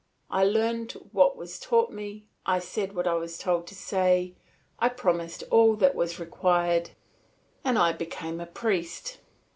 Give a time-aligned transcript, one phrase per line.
[0.31, 4.33] I learned what was taught me, I said what I was told to say,
[4.79, 6.89] I promised all that was required,
[7.63, 9.19] and I became a priest.